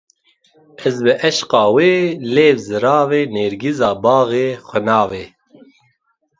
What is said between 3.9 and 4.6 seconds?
baxê